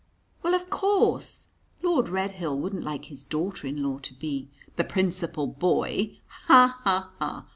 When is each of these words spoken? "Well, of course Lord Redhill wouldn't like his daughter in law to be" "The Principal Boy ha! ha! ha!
"Well, 0.41 0.55
of 0.55 0.71
course 0.71 1.49
Lord 1.83 2.09
Redhill 2.09 2.57
wouldn't 2.57 2.83
like 2.83 3.05
his 3.05 3.23
daughter 3.23 3.67
in 3.67 3.83
law 3.83 3.99
to 3.99 4.15
be" 4.15 4.49
"The 4.77 4.83
Principal 4.83 5.45
Boy 5.45 6.17
ha! 6.25 6.79
ha! 6.83 7.11
ha! 7.19 7.45